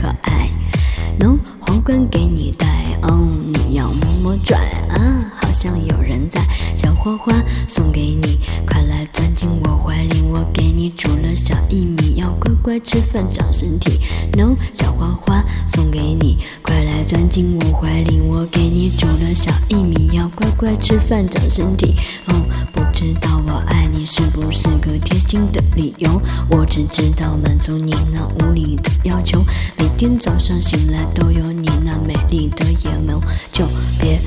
[0.00, 0.48] 可爱
[1.18, 2.66] ，no，皇冠给你带
[3.02, 4.56] 哦，你要么么拽
[4.88, 6.40] 啊，好像有人在。
[6.74, 7.32] 小花花
[7.68, 13.98] 送给你，快来钻进我怀里，我给你煮了小薏米，要乖乖吃饭长身体。
[14.32, 15.44] No，小花花
[15.74, 21.96] 送给你，快来钻进我怀里，我给你煮了小薏米，要乖乖吃饭长身体。
[22.28, 22.34] 哦，
[22.72, 26.20] 不知道我爱你是不是个贴心的理由？
[26.50, 29.44] 我只知道满足你那无理的要求，
[30.02, 33.20] 每天早上醒来都有你那美丽的眼眸，
[33.52, 33.66] 就
[34.00, 34.18] 别。